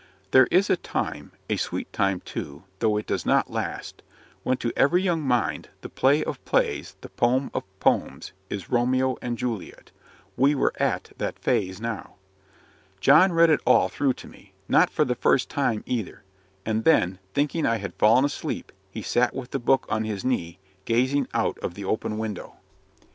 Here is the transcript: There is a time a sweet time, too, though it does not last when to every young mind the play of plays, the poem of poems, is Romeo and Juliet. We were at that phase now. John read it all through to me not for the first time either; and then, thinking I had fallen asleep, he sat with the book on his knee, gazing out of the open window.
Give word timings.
There 0.31 0.47
is 0.49 0.67
a 0.71 0.77
time 0.77 1.31
a 1.47 1.57
sweet 1.57 1.93
time, 1.93 2.21
too, 2.21 2.63
though 2.79 2.97
it 2.97 3.05
does 3.05 3.23
not 3.23 3.51
last 3.51 4.01
when 4.41 4.57
to 4.57 4.73
every 4.75 5.03
young 5.03 5.21
mind 5.21 5.69
the 5.81 5.89
play 5.89 6.23
of 6.23 6.43
plays, 6.43 6.95
the 7.01 7.09
poem 7.09 7.51
of 7.53 7.65
poems, 7.79 8.31
is 8.49 8.71
Romeo 8.71 9.19
and 9.21 9.37
Juliet. 9.37 9.91
We 10.35 10.55
were 10.55 10.73
at 10.77 11.11
that 11.19 11.37
phase 11.37 11.79
now. 11.79 12.15
John 12.99 13.31
read 13.31 13.51
it 13.51 13.61
all 13.63 13.89
through 13.89 14.13
to 14.13 14.27
me 14.27 14.53
not 14.67 14.89
for 14.89 15.05
the 15.05 15.13
first 15.13 15.51
time 15.51 15.83
either; 15.85 16.23
and 16.65 16.83
then, 16.83 17.19
thinking 17.35 17.67
I 17.67 17.75
had 17.77 17.93
fallen 17.99 18.25
asleep, 18.25 18.71
he 18.89 19.03
sat 19.03 19.35
with 19.35 19.51
the 19.51 19.59
book 19.59 19.85
on 19.87 20.03
his 20.03 20.25
knee, 20.25 20.57
gazing 20.85 21.27
out 21.31 21.59
of 21.59 21.75
the 21.75 21.85
open 21.85 22.17
window. 22.17 22.55